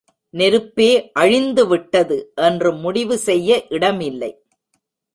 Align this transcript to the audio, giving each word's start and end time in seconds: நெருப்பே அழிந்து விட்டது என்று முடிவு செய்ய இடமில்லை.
நெருப்பே 0.33 1.11
அழிந்து 1.11 1.67
விட்டது 1.67 2.31
என்று 2.35 2.73
முடிவு 2.73 3.17
செய்ய 3.17 3.65
இடமில்லை. 3.69 4.31